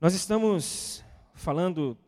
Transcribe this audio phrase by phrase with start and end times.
[0.00, 1.98] Nós estamos falando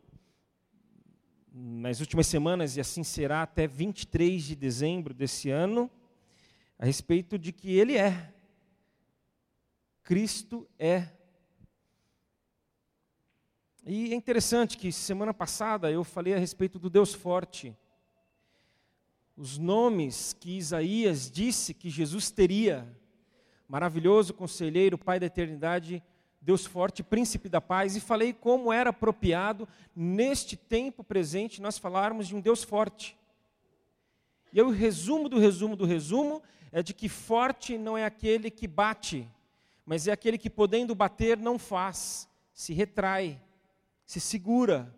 [1.51, 5.91] nas últimas semanas, e assim será até 23 de dezembro desse ano,
[6.79, 8.33] a respeito de que Ele é.
[10.03, 11.09] Cristo é.
[13.85, 17.77] E é interessante que semana passada eu falei a respeito do Deus forte.
[19.35, 22.87] Os nomes que Isaías disse que Jesus teria:
[23.67, 26.01] maravilhoso conselheiro, Pai da eternidade,
[26.41, 32.27] Deus forte, príncipe da paz, e falei como era apropriado neste tempo presente nós falarmos
[32.27, 33.15] de um Deus forte.
[34.51, 38.67] E o resumo do resumo do resumo é de que forte não é aquele que
[38.67, 39.29] bate,
[39.85, 43.39] mas é aquele que podendo bater não faz, se retrai,
[44.03, 44.93] se segura.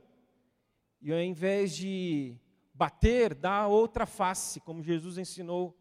[1.02, 2.38] E ao invés de
[2.74, 5.78] bater, dá outra face, como Jesus ensinou.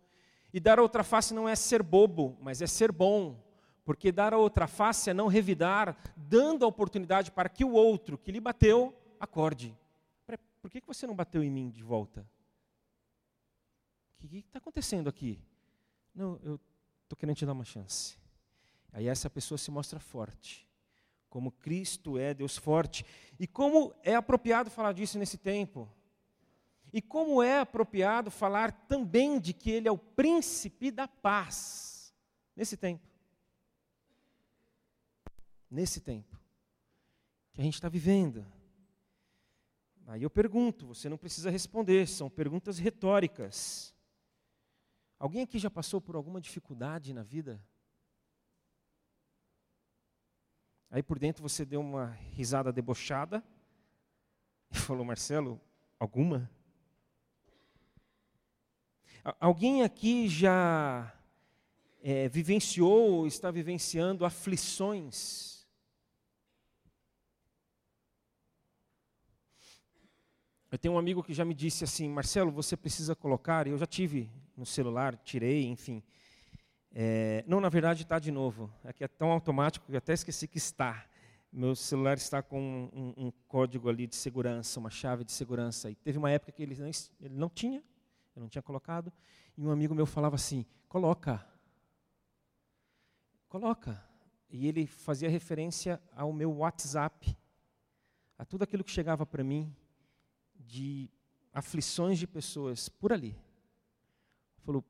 [0.53, 3.41] E dar outra face não é ser bobo, mas é ser bom
[3.85, 8.17] porque dar a outra face é não revidar, dando a oportunidade para que o outro
[8.17, 9.77] que lhe bateu acorde.
[10.61, 12.25] Por que você não bateu em mim de volta?
[14.15, 15.41] O que está acontecendo aqui?
[16.15, 16.61] Não, eu
[17.03, 18.17] estou querendo te dar uma chance.
[18.93, 20.69] Aí essa pessoa se mostra forte.
[21.29, 23.05] Como Cristo é Deus forte.
[23.41, 25.89] E como é apropriado falar disso nesse tempo?
[26.93, 32.15] E como é apropriado falar também de que Ele é o príncipe da paz
[32.55, 33.12] nesse tempo?
[35.73, 36.39] Nesse tempo
[37.53, 38.47] que a gente está vivendo.
[40.07, 43.95] Aí eu pergunto, você não precisa responder, são perguntas retóricas.
[45.19, 47.63] Alguém aqui já passou por alguma dificuldade na vida?
[50.91, 53.43] Aí por dentro você deu uma risada debochada
[54.71, 55.61] e falou, Marcelo,
[55.99, 56.51] alguma?
[59.41, 61.15] Alguém aqui já
[62.03, 65.52] é, vivenciou ou está vivenciando aflições?
[70.73, 73.85] Eu tenho um amigo que já me disse assim, Marcelo, você precisa colocar, eu já
[73.85, 76.03] tive no celular, tirei, enfim.
[76.91, 78.73] É, não, na verdade está de novo.
[78.95, 81.05] Que é tão automático que eu até esqueci que está.
[81.53, 85.91] Meu celular está com um, um, código ali de segurança, uma chave de segurança.
[85.91, 86.91] E teve uma época que ele não,
[87.21, 87.85] ele não tinha,
[88.35, 89.13] eu não tinha colocado.
[89.59, 91.47] E um amigo meu falava assim: coloca,
[93.47, 94.03] coloca.
[94.49, 97.37] E ele fazia referência ao meu WhatsApp,
[98.39, 99.71] a tudo aquilo que chegava para mim
[100.67, 101.11] de
[101.53, 103.37] aflições de pessoas por ali.
[104.59, 104.85] Falou,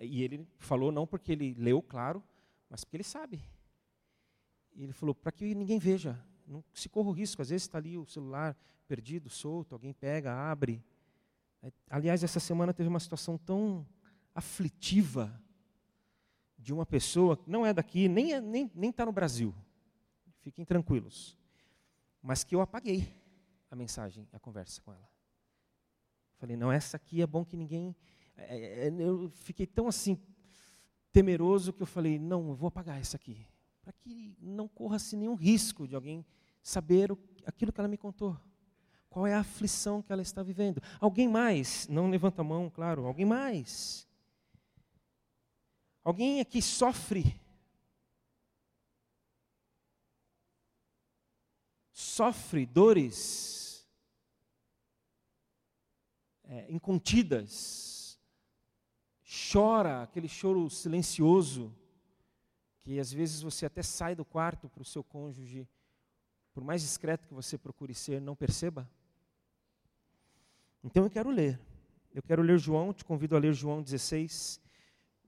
[0.00, 2.22] e ele falou não porque ele leu, claro,
[2.68, 3.42] mas porque ele sabe.
[4.74, 7.42] E ele falou, para que ninguém veja, não se corra o risco.
[7.42, 10.84] Às vezes está ali o celular perdido, solto, alguém pega, abre.
[11.88, 13.86] Aliás, essa semana teve uma situação tão
[14.34, 15.40] aflitiva
[16.58, 19.54] de uma pessoa que não é daqui, nem está é, nem, nem tá no Brasil.
[20.40, 21.36] Fiquem tranquilos.
[22.22, 23.08] Mas que eu apaguei
[23.70, 25.13] a mensagem, a conversa com ela.
[26.36, 27.94] Falei, não, essa aqui é bom que ninguém.
[28.36, 30.18] É, é, é, eu fiquei tão assim,
[31.12, 33.46] temeroso, que eu falei, não, eu vou apagar essa aqui.
[33.82, 36.24] Para que não corra-se nenhum risco de alguém
[36.62, 37.10] saber
[37.46, 38.38] aquilo que ela me contou.
[39.08, 40.82] Qual é a aflição que ela está vivendo?
[41.00, 41.86] Alguém mais?
[41.86, 43.06] Não levanta a mão, claro.
[43.06, 44.08] Alguém mais?
[46.02, 47.40] Alguém aqui sofre?
[51.92, 53.63] Sofre dores
[56.54, 58.16] é, incontidas,
[59.52, 61.74] chora aquele choro silencioso,
[62.80, 65.68] que às vezes você até sai do quarto para o seu cônjuge,
[66.52, 68.88] por mais discreto que você procure ser, não perceba?
[70.84, 71.58] Então eu quero ler.
[72.14, 74.60] Eu quero ler João, te convido a ler João 16,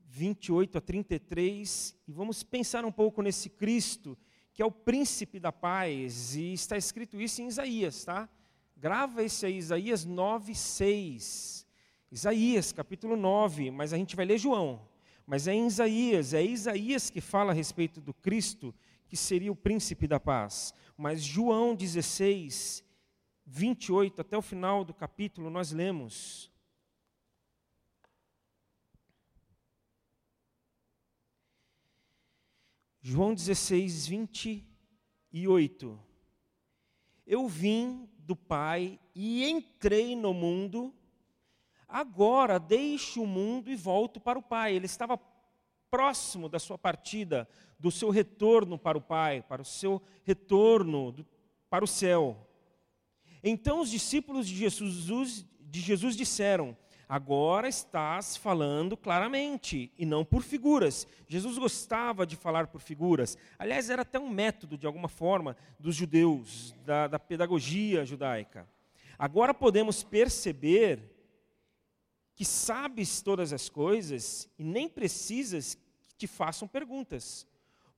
[0.04, 4.16] 28 a 33, e vamos pensar um pouco nesse Cristo,
[4.52, 8.28] que é o príncipe da paz, e está escrito isso em Isaías, tá?
[8.76, 11.66] Grava esse aí, Isaías 9, 6.
[12.12, 14.86] Isaías, capítulo 9, mas a gente vai ler João.
[15.26, 18.74] Mas é em Isaías, é Isaías que fala a respeito do Cristo,
[19.08, 20.74] que seria o príncipe da paz.
[20.96, 22.84] Mas João 16,
[23.46, 26.50] 28, até o final do capítulo, nós lemos.
[33.00, 35.98] João 16, 28.
[37.26, 40.94] Eu vim do Pai e entrei no mundo,
[41.88, 44.74] agora deixo o mundo e volto para o Pai.
[44.74, 45.18] Ele estava
[45.90, 51.26] próximo da sua partida, do seu retorno para o Pai, para o seu retorno do,
[51.68, 52.36] para o céu.
[53.42, 56.76] Então os discípulos de Jesus, de Jesus disseram:
[57.08, 61.06] Agora estás falando claramente e não por figuras.
[61.28, 63.38] Jesus gostava de falar por figuras.
[63.56, 68.68] Aliás, era até um método, de alguma forma, dos judeus, da, da pedagogia judaica.
[69.16, 71.00] Agora podemos perceber
[72.34, 75.74] que sabes todas as coisas e nem precisas
[76.08, 77.46] que te façam perguntas.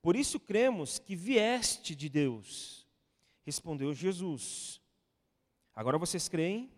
[0.02, 2.86] Por isso cremos que vieste de Deus.
[3.44, 4.80] Respondeu Jesus.
[5.74, 6.70] Agora vocês creem?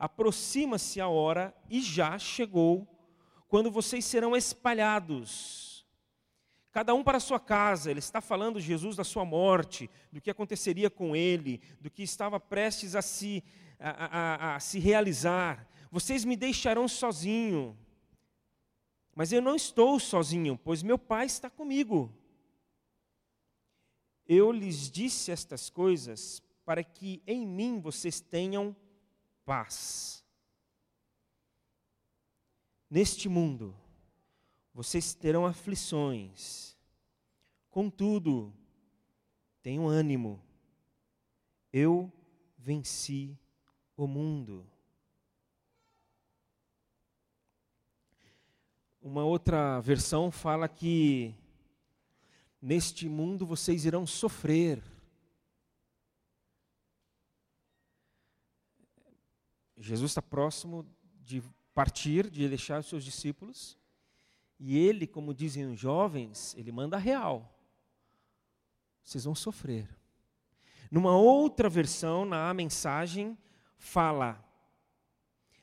[0.00, 2.88] Aproxima-se a hora e já chegou,
[3.46, 5.86] quando vocês serão espalhados,
[6.72, 7.90] cada um para sua casa.
[7.90, 12.40] Ele está falando, Jesus, da sua morte, do que aconteceria com ele, do que estava
[12.40, 13.44] prestes a se,
[13.78, 15.68] a, a, a se realizar.
[15.90, 17.76] Vocês me deixarão sozinho,
[19.14, 22.10] mas eu não estou sozinho, pois meu Pai está comigo.
[24.26, 28.74] Eu lhes disse estas coisas para que em mim vocês tenham
[29.50, 30.24] paz.
[32.88, 33.74] Neste mundo,
[34.72, 36.76] vocês terão aflições,
[37.68, 38.54] contudo,
[39.60, 40.40] tenham ânimo,
[41.72, 42.12] eu
[42.56, 43.36] venci
[43.96, 44.64] o mundo.
[49.02, 51.34] Uma outra versão fala que
[52.62, 54.80] neste mundo vocês irão sofrer.
[59.80, 60.86] Jesus está próximo
[61.24, 61.42] de
[61.74, 63.78] partir, de deixar os seus discípulos,
[64.58, 67.58] e ele, como dizem os jovens, ele manda real.
[69.02, 69.88] Vocês vão sofrer.
[70.90, 73.38] Numa outra versão, na mensagem,
[73.78, 74.44] fala: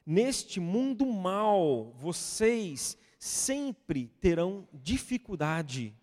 [0.03, 5.93] Neste mundo mal, vocês sempre terão dificuldade.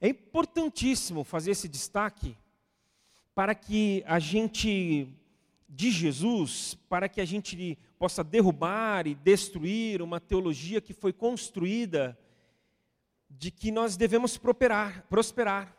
[0.00, 2.36] É importantíssimo fazer esse destaque
[3.34, 5.08] para que a gente
[5.74, 12.16] de Jesus para que a gente possa derrubar e destruir uma teologia que foi construída
[13.28, 15.76] de que nós devemos prosperar, prosperar,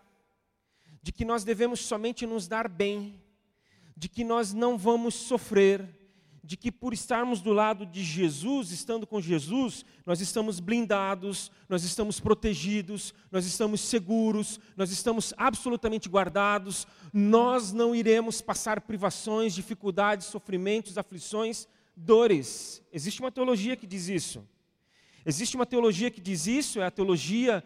[1.01, 3.21] de que nós devemos somente nos dar bem,
[3.95, 5.87] de que nós não vamos sofrer,
[6.45, 11.83] de que por estarmos do lado de Jesus, estando com Jesus, nós estamos blindados, nós
[11.83, 20.27] estamos protegidos, nós estamos seguros, nós estamos absolutamente guardados, nós não iremos passar privações, dificuldades,
[20.27, 22.79] sofrimentos, aflições, dores.
[22.93, 24.47] Existe uma teologia que diz isso.
[25.25, 27.63] Existe uma teologia que diz isso, é a teologia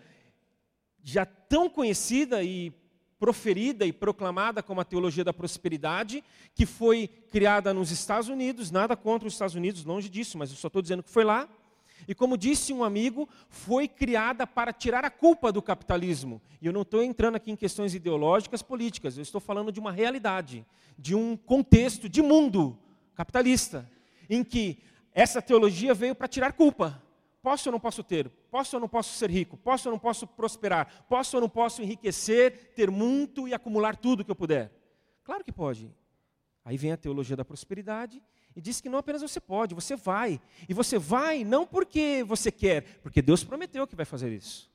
[1.03, 2.71] já tão conhecida e
[3.19, 6.23] proferida e proclamada como a teologia da prosperidade,
[6.55, 10.55] que foi criada nos Estados Unidos, nada contra os Estados Unidos, longe disso, mas eu
[10.55, 11.47] só estou dizendo que foi lá.
[12.07, 16.41] E como disse um amigo, foi criada para tirar a culpa do capitalismo.
[16.61, 19.91] E eu não estou entrando aqui em questões ideológicas, políticas, eu estou falando de uma
[19.91, 20.65] realidade,
[20.97, 22.79] de um contexto de mundo
[23.13, 23.89] capitalista,
[24.29, 24.79] em que
[25.13, 27.03] essa teologia veio para tirar culpa.
[27.41, 28.31] Posso ou não posso ter?
[28.49, 29.57] Posso ou não posso ser rico?
[29.57, 31.05] Posso ou não posso prosperar?
[31.07, 34.71] Posso ou não posso enriquecer, ter muito e acumular tudo que eu puder?
[35.23, 35.93] Claro que pode.
[36.65, 38.21] Aí vem a teologia da prosperidade
[38.55, 40.41] e diz que não apenas você pode, você vai.
[40.67, 44.69] E você vai não porque você quer, porque Deus prometeu que vai fazer isso.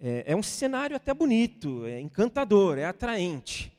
[0.00, 3.72] É, é um cenário até bonito, é encantador, é atraente.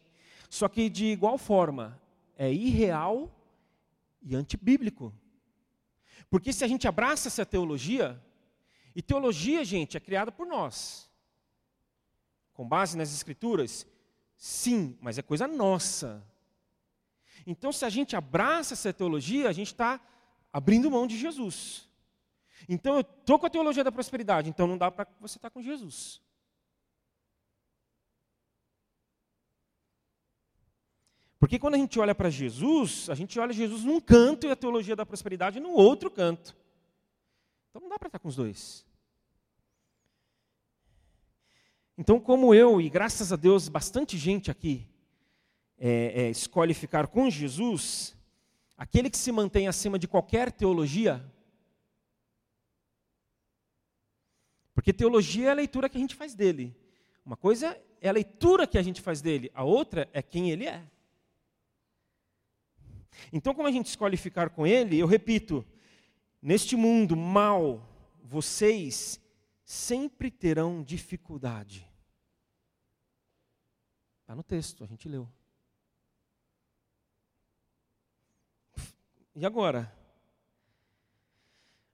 [0.49, 1.99] Só que de igual forma,
[2.37, 3.31] é irreal
[4.25, 5.13] e antibíblico.
[6.29, 8.21] Porque se a gente abraça essa teologia,
[8.95, 11.09] e teologia, gente, é criada por nós,
[12.53, 13.85] com base nas Escrituras,
[14.35, 16.25] sim, mas é coisa nossa.
[17.45, 19.99] Então, se a gente abraça essa teologia, a gente está
[20.51, 21.87] abrindo mão de Jesus.
[22.67, 25.53] Então, eu estou com a teologia da prosperidade, então não dá para você estar tá
[25.53, 26.21] com Jesus.
[31.45, 34.55] Porque quando a gente olha para Jesus, a gente olha Jesus num canto e a
[34.55, 36.57] teologia da prosperidade no outro canto.
[37.69, 38.83] Então não dá para estar com os dois.
[41.95, 44.87] Então, como eu, e graças a Deus, bastante gente aqui
[45.77, 48.17] é, é, escolhe ficar com Jesus,
[48.75, 51.23] aquele que se mantém acima de qualquer teologia,
[54.73, 56.75] porque teologia é a leitura que a gente faz dele.
[57.23, 60.65] Uma coisa é a leitura que a gente faz dele, a outra é quem ele
[60.65, 60.83] é.
[63.31, 65.65] Então, como a gente escolhe ficar com Ele, eu repito:
[66.41, 67.87] neste mundo mal,
[68.23, 69.19] vocês
[69.63, 71.87] sempre terão dificuldade.
[74.21, 75.29] Está no texto, a gente leu.
[79.35, 79.93] E agora?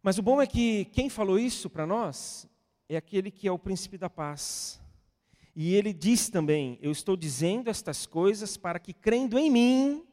[0.04, 2.48] Mas o bom é que quem falou isso para nós
[2.88, 4.82] é aquele que é o príncipe da paz.
[5.56, 10.08] E ele diz também: Eu estou dizendo estas coisas para que, crendo em mim,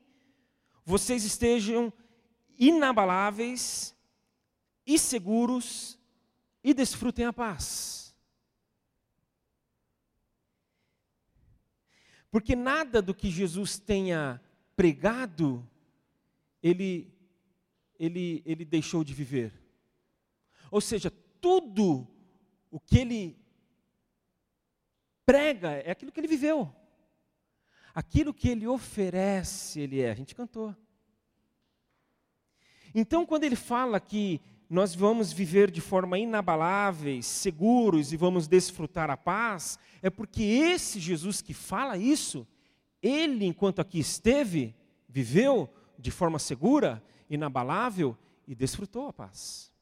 [0.88, 1.92] vocês estejam
[2.58, 3.94] inabaláveis
[4.86, 5.98] e seguros
[6.64, 8.16] e desfrutem a paz.
[12.30, 14.40] Porque nada do que Jesus tenha
[14.74, 15.62] pregado,
[16.62, 17.12] ele,
[17.98, 19.52] ele, ele deixou de viver.
[20.70, 22.08] Ou seja, tudo
[22.70, 23.38] o que ele
[25.26, 26.74] prega é aquilo que ele viveu.
[27.98, 30.12] Aquilo que ele oferece, ele é.
[30.12, 30.72] A gente cantou.
[32.94, 34.40] Então, quando ele fala que
[34.70, 41.00] nós vamos viver de forma inabaláveis, seguros e vamos desfrutar a paz, é porque esse
[41.00, 42.46] Jesus que fala isso,
[43.02, 44.76] ele, enquanto aqui esteve,
[45.08, 49.72] viveu de forma segura, inabalável e desfrutou a paz.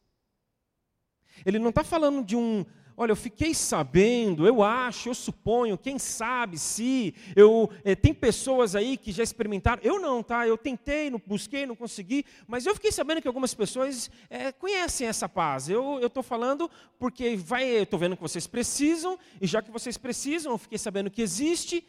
[1.44, 2.64] Ele não está falando de um,
[2.96, 8.74] olha, eu fiquei sabendo, eu acho, eu suponho, quem sabe se, eu, é, tem pessoas
[8.74, 12.74] aí que já experimentaram, eu não, tá, eu tentei, não, busquei, não consegui, mas eu
[12.74, 17.82] fiquei sabendo que algumas pessoas é, conhecem essa paz, eu estou falando porque vai, eu
[17.82, 21.86] estou vendo que vocês precisam, e já que vocês precisam, eu fiquei sabendo que existe,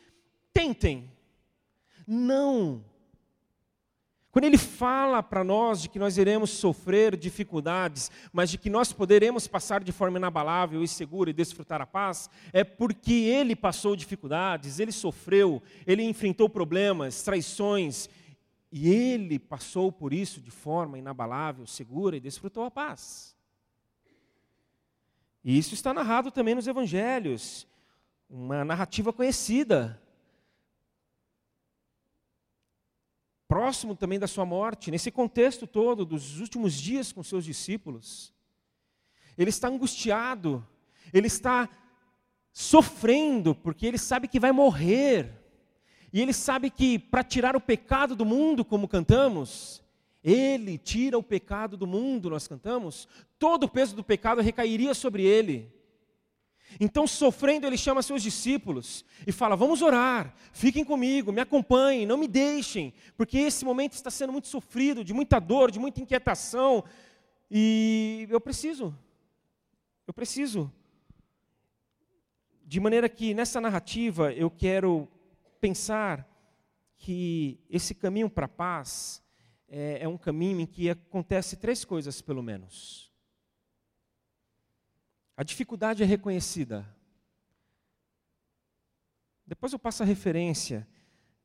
[0.53, 1.09] tentem.
[2.05, 2.83] Não,
[4.37, 8.93] quando ele fala para nós de que nós iremos sofrer dificuldades, mas de que nós
[8.93, 13.95] poderemos passar de forma inabalável e segura e desfrutar a paz, é porque ele passou
[13.95, 18.07] dificuldades, ele sofreu, ele enfrentou problemas, traições,
[18.71, 23.35] e ele passou por isso de forma inabalável, segura e desfrutou a paz.
[25.43, 27.65] E isso está narrado também nos evangelhos,
[28.29, 29.99] uma narrativa conhecida.
[33.47, 38.33] Próximo também da sua morte, nesse contexto todo dos últimos dias com seus discípulos.
[39.37, 40.65] Ele está angustiado,
[41.13, 41.69] ele está
[42.51, 45.31] sofrendo, porque ele sabe que vai morrer.
[46.11, 49.83] E ele sabe que para tirar o pecado do mundo, como cantamos,
[50.23, 55.23] ele tira o pecado do mundo, nós cantamos, todo o peso do pecado recairia sobre
[55.23, 55.71] ele.
[56.79, 62.17] Então, sofrendo, ele chama seus discípulos e fala: Vamos orar, fiquem comigo, me acompanhem, não
[62.17, 66.83] me deixem, porque esse momento está sendo muito sofrido, de muita dor, de muita inquietação,
[67.49, 68.95] e eu preciso,
[70.05, 70.71] eu preciso.
[72.65, 75.07] De maneira que nessa narrativa eu quero
[75.61, 76.27] pensar
[76.97, 79.23] que esse caminho para a paz
[79.69, 83.06] é, é um caminho em que acontece três coisas, pelo menos.
[85.37, 86.83] A dificuldade é reconhecida.
[89.45, 90.87] Depois eu passo a referência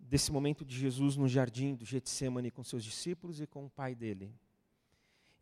[0.00, 3.94] desse momento de Jesus no jardim do Getsemane com seus discípulos e com o pai
[3.94, 4.34] dele.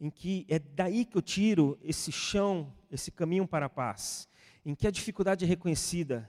[0.00, 4.28] Em que é daí que eu tiro esse chão, esse caminho para a paz,
[4.66, 6.28] em que a dificuldade é reconhecida.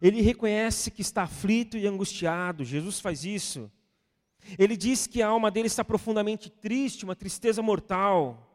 [0.00, 3.70] Ele reconhece que está aflito e angustiado, Jesus faz isso.
[4.58, 8.48] Ele diz que a alma dele está profundamente triste, uma tristeza mortal.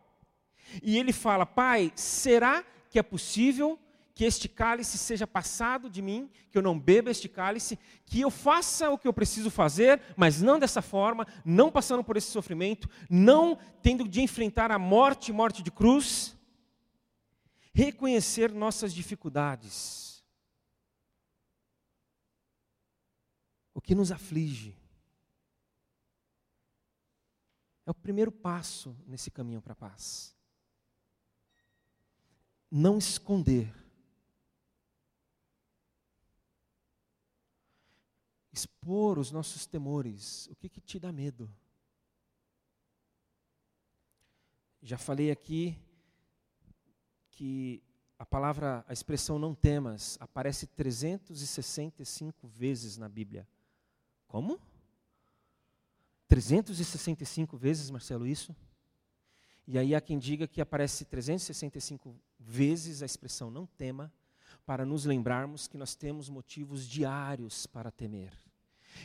[0.81, 3.79] E ele fala: Pai, será que é possível
[4.17, 8.31] que este cálice seja passado de mim, que eu não beba este cálice, que eu
[8.31, 12.89] faça o que eu preciso fazer, mas não dessa forma, não passando por esse sofrimento,
[13.07, 16.35] não tendo de enfrentar a morte, morte de cruz.
[17.75, 20.25] Reconhecer nossas dificuldades.
[23.71, 24.75] O que nos aflige.
[27.85, 30.36] É o primeiro passo nesse caminho para a paz
[32.69, 33.73] não esconder.
[38.51, 40.47] Expor os nossos temores.
[40.47, 41.49] O que, que te dá medo?
[44.81, 45.77] Já falei aqui
[47.31, 47.83] que
[48.17, 53.47] a palavra, a expressão não temas, aparece 365 vezes na Bíblia.
[54.27, 54.59] Como?
[56.27, 58.55] 365 vezes, Marcelo, isso?
[59.67, 64.11] E aí há quem diga que aparece 365 vezes a expressão não tema,
[64.65, 68.31] para nos lembrarmos que nós temos motivos diários para temer.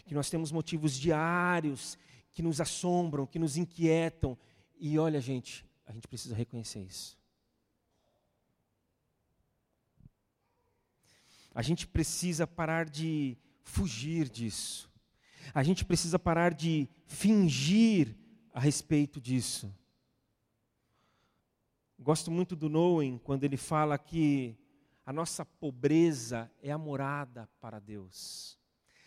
[0.04, 1.98] Que nós temos motivos diários
[2.30, 4.38] que nos assombram, que nos inquietam.
[4.78, 7.18] E olha, gente, a gente precisa reconhecer isso.
[11.54, 14.90] A gente precisa parar de fugir disso.
[15.52, 18.16] A gente precisa parar de fingir
[18.54, 19.72] a respeito disso.
[22.02, 24.56] Gosto muito do Noem quando ele fala que
[25.06, 28.58] a nossa pobreza é a morada para Deus.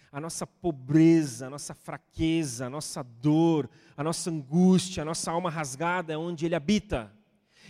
[0.10, 5.50] A nossa pobreza, a nossa fraqueza, a nossa dor, a nossa angústia, a nossa alma
[5.50, 7.14] rasgada é onde Ele habita.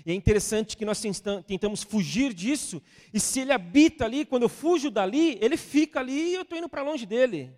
[0.06, 1.02] E é interessante que nós
[1.48, 2.80] tentamos fugir disso,
[3.12, 6.58] e se ele habita ali, quando eu fujo dali, ele fica ali e eu estou
[6.58, 7.52] indo para longe dele.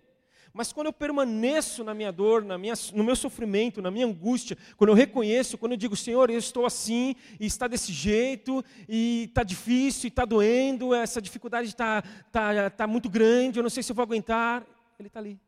[0.52, 4.56] Mas quando eu permaneço na minha dor, na minha, no meu sofrimento, na minha angústia,
[4.76, 9.24] quando eu reconheço, quando eu digo, Senhor, eu estou assim, e está desse jeito, e
[9.28, 12.02] está difícil, e está doendo, essa dificuldade está
[12.32, 14.66] tá, tá muito grande, eu não sei se eu vou aguentar,
[14.98, 15.40] Ele está ali.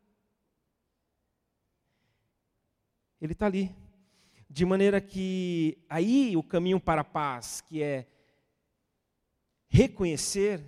[3.21, 3.75] Ele está ali.
[4.49, 8.07] De maneira que aí o caminho para a paz, que é
[9.69, 10.61] reconhecer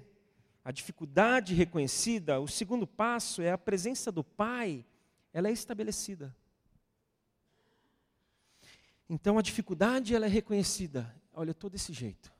[0.64, 4.85] a dificuldade reconhecida, o segundo passo é a presença do Pai,
[5.33, 6.35] ela é estabelecida.
[9.09, 11.14] Então a dificuldade ela é reconhecida.
[11.33, 12.33] Olha, eu estou desse jeito.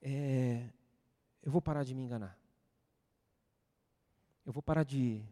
[0.00, 0.68] É,
[1.42, 2.38] eu vou parar de me enganar.
[4.44, 5.22] Eu vou parar de,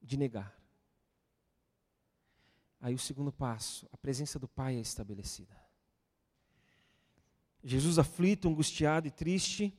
[0.00, 0.54] de negar.
[2.80, 5.63] Aí o segundo passo, a presença do Pai é estabelecida.
[7.64, 9.72] Jesus aflito, angustiado e triste,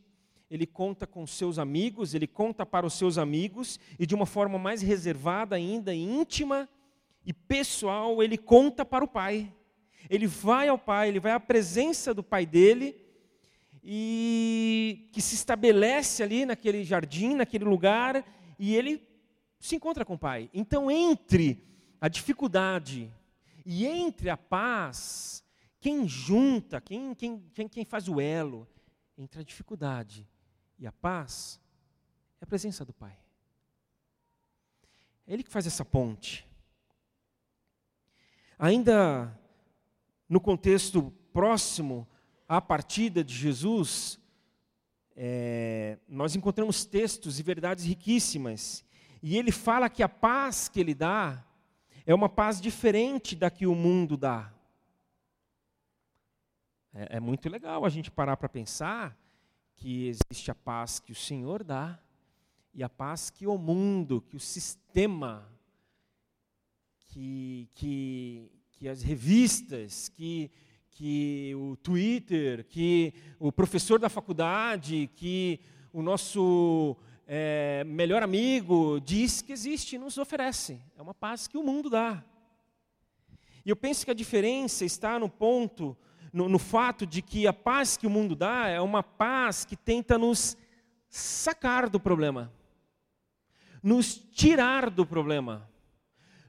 [0.50, 4.58] ele conta com seus amigos, ele conta para os seus amigos, e de uma forma
[4.58, 6.68] mais reservada ainda, íntima
[7.26, 9.54] e pessoal, ele conta para o Pai.
[10.10, 12.96] Ele vai ao Pai, ele vai à presença do Pai dele,
[13.84, 18.26] e que se estabelece ali naquele jardim, naquele lugar,
[18.58, 19.08] e ele
[19.60, 20.50] se encontra com o Pai.
[20.54, 21.64] Então, entre
[22.02, 23.12] a dificuldade
[23.66, 25.35] e entre a paz,
[25.86, 28.68] quem junta, quem, quem, quem, quem faz o elo
[29.16, 30.28] entre a dificuldade
[30.80, 31.62] e a paz
[32.42, 33.16] é a presença do Pai.
[35.28, 36.44] É Ele que faz essa ponte.
[38.58, 39.40] Ainda
[40.28, 42.08] no contexto próximo
[42.50, 44.20] à partida de Jesus,
[45.16, 48.84] é, nós encontramos textos e verdades riquíssimas.
[49.22, 51.46] E ele fala que a paz que ele dá
[52.08, 54.55] é uma paz diferente da que o mundo dá.
[56.98, 59.20] É, é muito legal a gente parar para pensar
[59.76, 62.00] que existe a paz que o Senhor dá
[62.74, 65.46] e a paz que o mundo, que o sistema,
[67.08, 70.50] que, que, que as revistas, que,
[70.92, 75.60] que o Twitter, que o professor da faculdade, que
[75.92, 76.96] o nosso
[77.28, 80.82] é, melhor amigo diz que existe e nos oferece.
[80.98, 82.24] É uma paz que o mundo dá.
[83.66, 85.98] E eu penso que a diferença está no ponto
[86.36, 89.78] no, no fato de que a paz que o mundo dá é uma paz que
[89.78, 90.58] tenta nos
[91.08, 92.54] sacar do problema,
[93.82, 95.72] nos tirar do problema,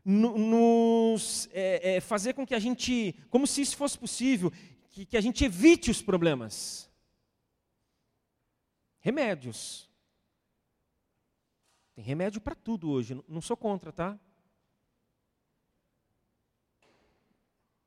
[0.04, 4.52] nos é, é, fazer com que a gente, como se isso fosse possível,
[4.90, 6.90] que, que a gente evite os problemas.
[8.98, 9.88] Remédios.
[11.94, 14.18] Tem remédio para tudo hoje, não sou contra, tá?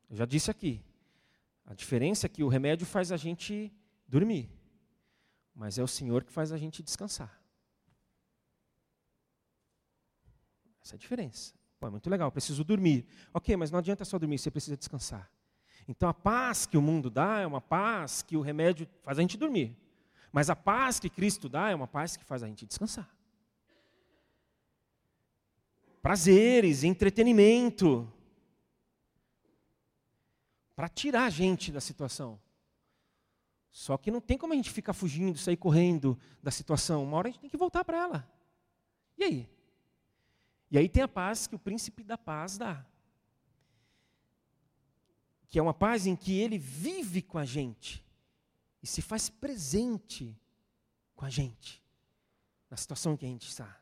[0.10, 0.82] Eu já disse aqui.
[1.70, 3.72] A diferença é que o remédio faz a gente
[4.08, 4.50] dormir,
[5.54, 7.40] mas é o Senhor que faz a gente descansar.
[10.84, 11.54] Essa é a diferença.
[11.80, 13.06] Pô, é muito legal, preciso dormir.
[13.32, 15.32] Ok, mas não adianta só dormir, você precisa descansar.
[15.88, 19.22] Então a paz que o mundo dá é uma paz que o remédio faz a
[19.22, 19.78] gente dormir.
[20.32, 23.16] Mas a paz que Cristo dá é uma paz que faz a gente descansar.
[26.02, 28.12] Prazeres, entretenimento,
[30.80, 32.40] para tirar a gente da situação.
[33.70, 37.04] Só que não tem como a gente ficar fugindo, sair correndo da situação.
[37.04, 38.32] Uma hora a gente tem que voltar para ela.
[39.18, 39.50] E aí?
[40.72, 42.86] E aí tem a paz que o príncipe da paz dá.
[45.50, 48.02] Que é uma paz em que ele vive com a gente
[48.82, 50.34] e se faz presente
[51.14, 51.84] com a gente
[52.70, 53.79] na situação em que a gente está.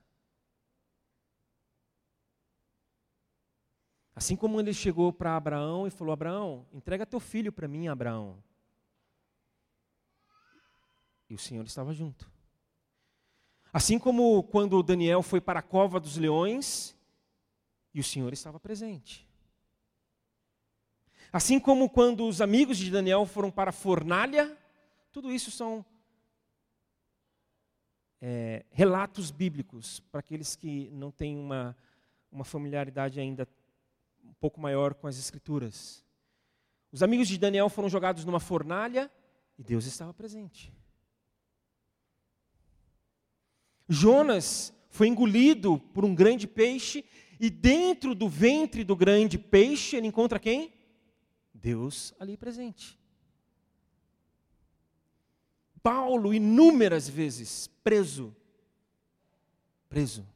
[4.18, 8.44] Assim como ele chegou para Abraão e falou: Abraão, entrega teu filho para mim, Abraão.
[11.30, 12.28] E o Senhor estava junto.
[13.72, 16.98] Assim como quando Daniel foi para a cova dos leões
[17.94, 19.30] e o Senhor estava presente.
[21.32, 24.58] Assim como quando os amigos de Daniel foram para a fornalha,
[25.12, 25.86] tudo isso são
[28.20, 31.78] é, relatos bíblicos para aqueles que não têm uma,
[32.32, 33.48] uma familiaridade ainda
[34.28, 36.04] um pouco maior com as Escrituras.
[36.92, 39.12] Os amigos de Daniel foram jogados numa fornalha
[39.58, 40.74] e Deus estava presente.
[43.90, 47.06] Jonas foi engolido por um grande peixe
[47.40, 50.74] e dentro do ventre do grande peixe ele encontra quem?
[51.54, 53.00] Deus ali presente.
[55.82, 58.36] Paulo, inúmeras vezes, preso.
[59.88, 60.28] Preso.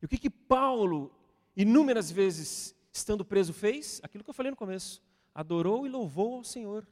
[0.00, 1.12] E o que que Paulo
[1.62, 5.02] inúmeras vezes, estando preso, fez aquilo que eu falei no começo:
[5.34, 6.86] adorou e louvou ao Senhor.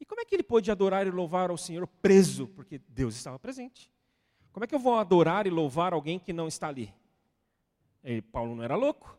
[0.00, 2.46] E como é que ele pôde adorar e louvar ao Senhor preso?
[2.48, 3.90] Porque Deus estava presente.
[4.52, 6.92] Como é que eu vou adorar e louvar alguém que não está ali?
[8.02, 9.18] Ele, Paulo não era louco.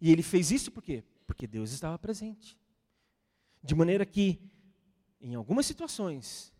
[0.00, 1.04] E ele fez isso por quê?
[1.26, 2.58] Porque Deus estava presente.
[3.62, 4.40] De maneira que,
[5.20, 6.52] em algumas situações,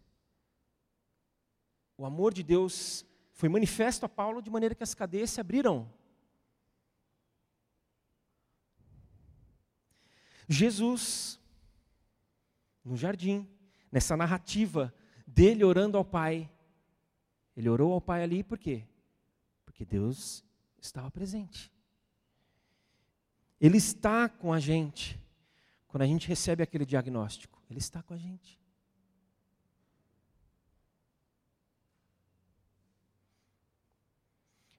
[1.96, 5.88] o amor de Deus foi manifesto a Paulo de maneira que as cadeias se abriram.
[10.48, 11.38] Jesus,
[12.82, 13.46] no jardim,
[13.92, 14.94] nessa narrativa
[15.26, 16.50] dele orando ao Pai,
[17.54, 18.87] ele orou ao Pai ali por quê?
[19.64, 20.42] Porque Deus
[20.80, 21.70] estava presente.
[23.61, 25.20] Ele está com a gente
[25.88, 27.61] quando a gente recebe aquele diagnóstico.
[27.68, 28.58] Ele está com a gente.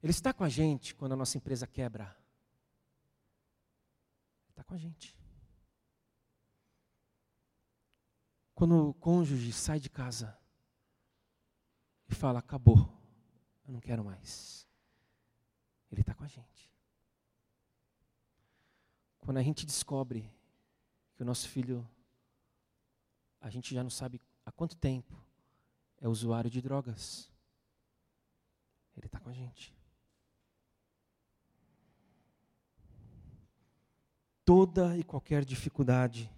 [0.02, 2.16] Ele está com a gente quando a nossa empresa quebra.
[4.50, 5.19] Está com a gente.
[8.60, 10.38] Quando o cônjuge sai de casa
[12.10, 12.92] e fala: acabou,
[13.66, 14.68] eu não quero mais.
[15.90, 16.70] Ele está com a gente.
[19.18, 20.30] Quando a gente descobre
[21.16, 21.90] que o nosso filho,
[23.40, 25.16] a gente já não sabe há quanto tempo,
[25.98, 27.32] é usuário de drogas,
[28.98, 29.74] ele está com a gente.
[34.44, 36.30] Toda e qualquer dificuldade,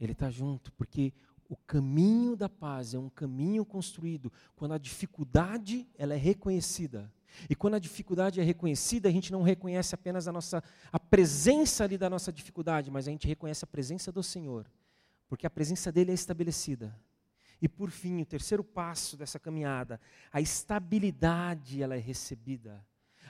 [0.00, 1.12] ele está junto, porque
[1.48, 7.12] o caminho da paz é um caminho construído quando a dificuldade ela é reconhecida.
[7.48, 11.84] E quando a dificuldade é reconhecida, a gente não reconhece apenas a nossa a presença
[11.84, 14.70] ali da nossa dificuldade, mas a gente reconhece a presença do Senhor,
[15.28, 16.96] porque a presença dele é estabelecida.
[17.62, 20.00] E por fim, o terceiro passo dessa caminhada,
[20.32, 22.84] a estabilidade ela é recebida.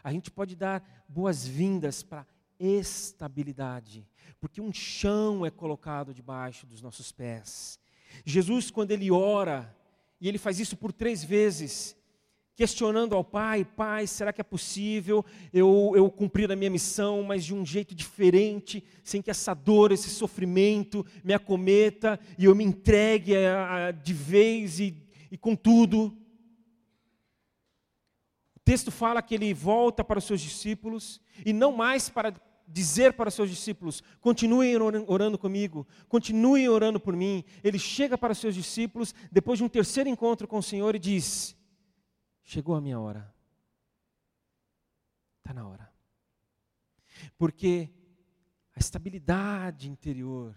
[0.05, 2.27] A gente pode dar boas-vindas para
[2.61, 4.07] estabilidade,
[4.38, 7.81] porque um chão é colocado debaixo dos nossos pés.
[8.25, 9.75] Jesus, quando ele ora,
[10.20, 11.96] e ele faz isso por três vezes,
[12.55, 17.42] questionando ao Pai: Pai, será que é possível eu, eu cumprir a minha missão, mas
[17.42, 22.62] de um jeito diferente, sem que essa dor, esse sofrimento me acometa e eu me
[22.62, 24.94] entregue a, a, de vez e,
[25.31, 26.14] e com tudo?
[28.55, 32.31] O texto fala que ele volta para os seus discípulos e não mais para
[32.71, 37.45] dizer para os seus discípulos: continuem orando comigo, continuem orando por mim.
[37.63, 40.99] Ele chega para os seus discípulos, depois de um terceiro encontro com o Senhor, e
[40.99, 41.57] diz:
[42.43, 43.35] Chegou a minha hora.
[45.39, 45.93] Está na hora.
[47.37, 47.91] Porque
[48.75, 50.57] a estabilidade interior,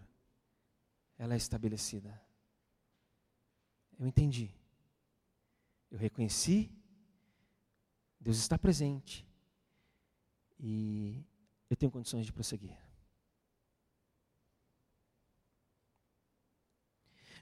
[1.18, 2.22] ela é estabelecida.
[4.00, 4.52] Eu entendi.
[5.90, 6.72] Eu reconheci.
[8.20, 9.26] Deus está presente.
[10.60, 11.24] E
[11.74, 12.78] eu tenho condições de prosseguir.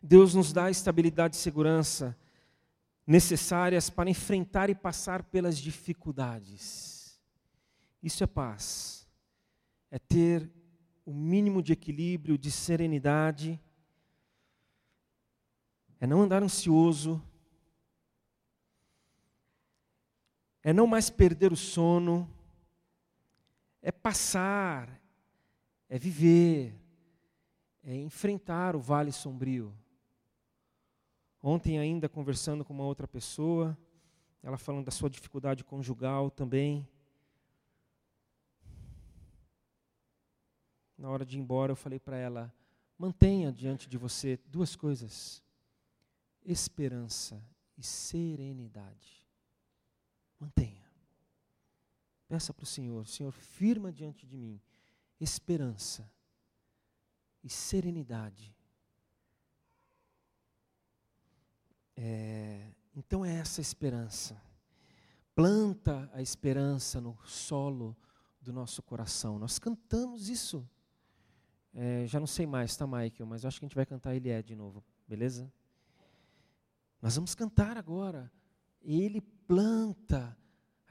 [0.01, 2.17] Deus nos dá estabilidade e segurança
[3.05, 7.21] necessárias para enfrentar e passar pelas dificuldades.
[8.01, 9.05] Isso é paz.
[9.91, 10.49] É ter
[11.05, 13.59] o mínimo de equilíbrio, de serenidade.
[15.99, 17.21] É não andar ansioso.
[20.63, 22.33] É não mais perder o sono
[23.81, 25.01] é passar,
[25.89, 26.75] é viver,
[27.83, 29.75] é enfrentar o vale sombrio.
[31.41, 33.75] Ontem, ainda conversando com uma outra pessoa,
[34.43, 36.87] ela falando da sua dificuldade conjugal também.
[40.95, 42.53] Na hora de ir embora, eu falei para ela:
[42.95, 45.43] mantenha diante de você duas coisas:
[46.45, 47.43] esperança
[47.75, 49.25] e serenidade.
[50.39, 50.70] Mantenha.
[52.31, 54.57] Peça para o Senhor, Senhor, firma diante de mim
[55.19, 56.09] esperança
[57.43, 58.55] e serenidade.
[61.93, 64.41] É, então é essa esperança.
[65.35, 67.97] Planta a esperança no solo
[68.39, 69.37] do nosso coração.
[69.37, 70.65] Nós cantamos isso.
[71.73, 73.25] É, já não sei mais, tá, Michael?
[73.27, 75.51] Mas eu acho que a gente vai cantar Ele é de novo, beleza?
[77.01, 78.31] Nós vamos cantar agora.
[78.81, 80.37] Ele planta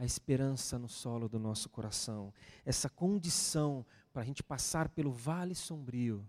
[0.00, 2.32] a esperança no solo do nosso coração,
[2.64, 3.84] essa condição
[4.14, 6.26] para a gente passar pelo vale sombrio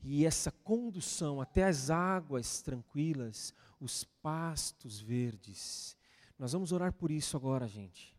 [0.00, 5.96] e essa condução até as águas tranquilas, os pastos verdes.
[6.38, 8.16] Nós vamos orar por isso agora, gente.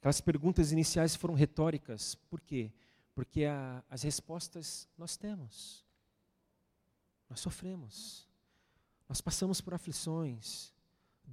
[0.00, 2.72] Aquelas perguntas iniciais foram retóricas, por quê?
[3.14, 5.86] Porque a, as respostas nós temos.
[7.30, 8.28] Nós sofremos,
[9.08, 10.72] nós passamos por aflições,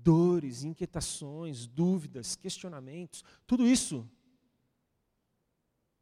[0.03, 4.07] dores, inquietações, dúvidas, questionamentos, tudo isso.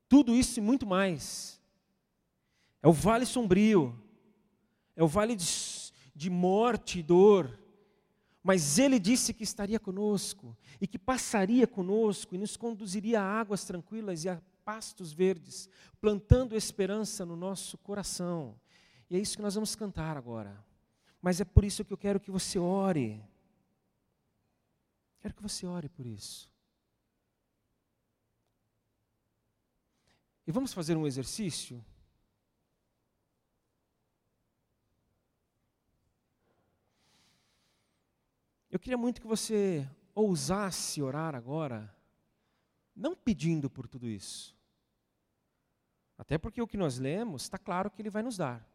[0.09, 1.59] tudo isso e muito mais.
[2.81, 3.97] É o vale sombrio,
[4.95, 5.45] é o vale de,
[6.13, 7.59] de morte e dor,
[8.43, 13.63] mas Ele disse que estaria conosco e que passaria conosco e nos conduziria a águas
[13.63, 18.55] tranquilas e a pastos verdes, plantando esperança no nosso coração.
[19.09, 20.63] E é isso que nós vamos cantar agora.
[21.21, 23.21] Mas é por isso que eu quero que você ore.
[25.23, 26.51] Quero que você ore por isso.
[30.45, 31.81] E vamos fazer um exercício?
[38.69, 41.95] Eu queria muito que você ousasse orar agora,
[42.93, 44.53] não pedindo por tudo isso.
[46.17, 48.67] Até porque o que nós lemos, está claro que Ele vai nos dar.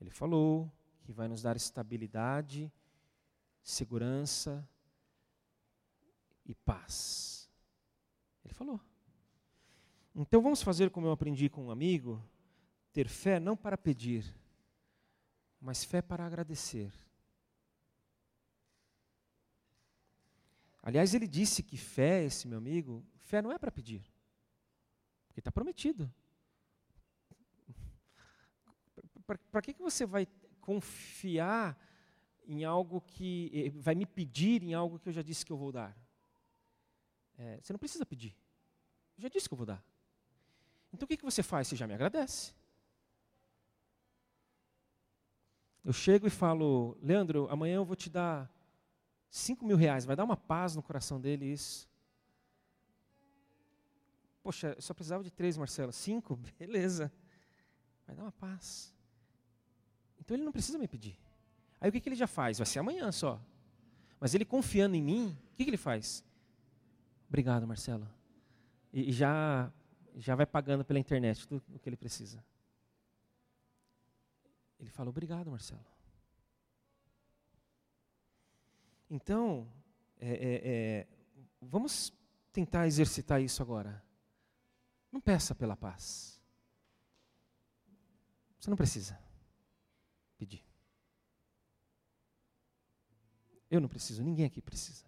[0.00, 2.72] Ele falou que vai nos dar estabilidade,
[3.68, 4.66] segurança
[6.46, 7.50] e paz.
[8.42, 8.80] Ele falou.
[10.14, 12.22] Então vamos fazer como eu aprendi com um amigo:
[12.92, 14.24] ter fé não para pedir,
[15.60, 16.92] mas fé para agradecer.
[20.82, 24.02] Aliás, ele disse que fé, esse meu amigo, fé não é para pedir,
[25.26, 26.10] porque está prometido.
[29.52, 30.26] Para que, que você vai
[30.58, 31.78] confiar
[32.48, 33.50] em algo que.
[33.52, 35.96] Eh, vai me pedir em algo que eu já disse que eu vou dar?
[37.36, 38.34] É, você não precisa pedir.
[39.16, 39.84] Eu já disse que eu vou dar.
[40.92, 41.68] Então o que, que você faz?
[41.68, 42.54] Você já me agradece.
[45.84, 48.50] Eu chego e falo, Leandro, amanhã eu vou te dar
[49.30, 50.04] cinco mil reais.
[50.04, 51.88] Vai dar uma paz no coração dele isso?
[54.42, 55.92] Poxa, eu só precisava de três, Marcelo.
[55.92, 56.36] Cinco?
[56.58, 57.12] Beleza.
[58.06, 58.94] Vai dar uma paz.
[60.18, 61.18] Então ele não precisa me pedir.
[61.80, 62.58] Aí o que, que ele já faz?
[62.58, 63.40] Vai ser amanhã só.
[64.20, 66.24] Mas ele confiando em mim, o que, que ele faz?
[67.28, 68.08] Obrigado, Marcelo.
[68.92, 69.72] E, e já
[70.16, 72.44] já vai pagando pela internet tudo o que ele precisa.
[74.78, 75.84] Ele fala: Obrigado, Marcelo.
[79.10, 79.66] Então,
[80.18, 81.06] é, é, é,
[81.60, 82.12] vamos
[82.52, 84.02] tentar exercitar isso agora.
[85.10, 86.40] Não peça pela paz.
[88.58, 89.18] Você não precisa
[90.36, 90.67] pedir.
[93.70, 95.04] Eu não preciso, ninguém aqui precisa.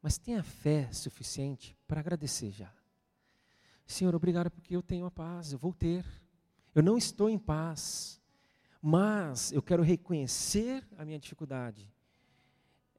[0.00, 2.72] Mas tenha fé suficiente para agradecer já.
[3.86, 6.04] Senhor, obrigado porque eu tenho a paz, eu vou ter.
[6.74, 8.20] Eu não estou em paz,
[8.82, 11.92] mas eu quero reconhecer a minha dificuldade.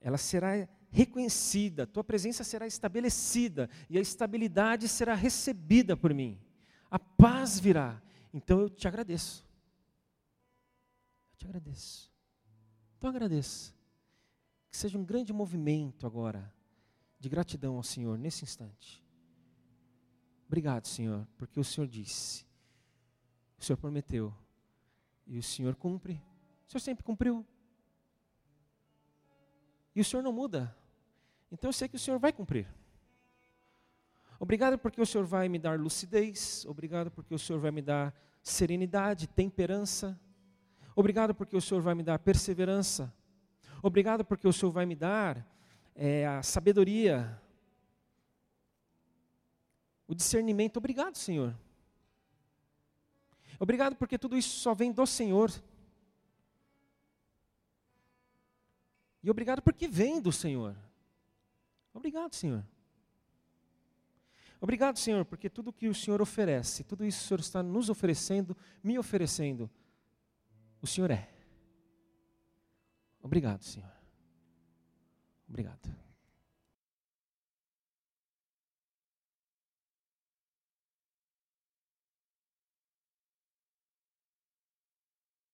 [0.02, 6.40] Ela será reconhecida, tua presença será estabelecida e a estabilidade será recebida por mim.
[6.90, 8.02] A paz virá.
[8.34, 9.46] Então eu te agradeço.
[11.34, 12.12] Eu te agradeço.
[12.98, 13.77] Então agradeço.
[14.78, 16.54] Que seja um grande movimento agora
[17.20, 19.04] de gratidão ao Senhor nesse instante.
[20.46, 22.46] Obrigado, Senhor, porque o Senhor disse,
[23.58, 24.32] o Senhor prometeu,
[25.26, 26.22] e o Senhor cumpre.
[26.68, 27.44] O Senhor sempre cumpriu.
[29.96, 30.78] E o Senhor não muda.
[31.52, 32.68] Então eu sei que o Senhor vai cumprir.
[34.40, 36.68] Obrigado porque o Senhor vai me dar lucidez.
[36.68, 38.14] Obrigado porque o Senhor vai me dar
[38.44, 40.22] serenidade, temperança.
[40.96, 43.12] Obrigado porque o Senhor vai me dar perseverança.
[43.82, 45.46] Obrigado porque o Senhor vai me dar
[45.96, 47.42] é, a sabedoria,
[50.08, 50.78] o discernimento.
[50.78, 51.56] Obrigado, Senhor.
[53.60, 55.52] Obrigado porque tudo isso só vem do Senhor.
[59.24, 60.76] E obrigado porque vem do Senhor.
[61.94, 62.64] Obrigado, Senhor.
[64.60, 68.58] Obrigado, Senhor, porque tudo que o Senhor oferece, tudo isso o Senhor está nos oferecendo,
[68.84, 69.70] me oferecendo,
[70.82, 71.37] o Senhor é.
[73.22, 73.92] Obrigado, Senhor.
[75.48, 76.07] Obrigado.